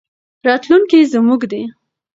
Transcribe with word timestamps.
راتلونکی 0.45 0.99
زموږ 1.13 1.41
دی. 1.51 1.61